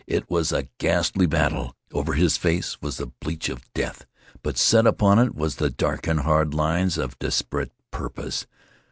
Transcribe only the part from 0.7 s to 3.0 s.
ghastly battle. Over his face was